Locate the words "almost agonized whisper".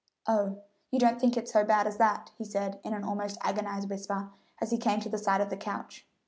3.03-4.31